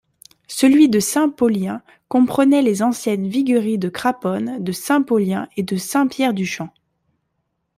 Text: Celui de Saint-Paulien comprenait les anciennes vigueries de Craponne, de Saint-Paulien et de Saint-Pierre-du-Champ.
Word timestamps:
Celui 0.47 0.89
de 0.89 0.99
Saint-Paulien 0.99 1.83
comprenait 2.07 2.63
les 2.63 2.81
anciennes 2.81 3.27
vigueries 3.27 3.77
de 3.77 3.87
Craponne, 3.87 4.57
de 4.57 4.71
Saint-Paulien 4.71 5.47
et 5.57 5.61
de 5.61 5.77
Saint-Pierre-du-Champ. 5.77 6.73